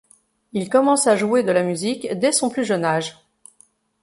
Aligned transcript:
Il 0.53 0.67
commence 0.67 1.05
à 1.05 1.15
jouer 1.15 1.43
de 1.43 1.51
la 1.51 1.61
musique 1.61 2.11
dès 2.13 2.31
son 2.31 2.49
plus 2.49 2.65
jeune 2.65 2.85
âge. 2.85 3.19